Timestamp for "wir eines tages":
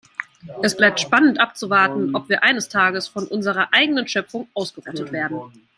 2.27-3.07